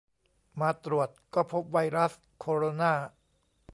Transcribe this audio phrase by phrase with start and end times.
[0.59, 2.93] มาตรวจก็พบไวรัสโคโรนา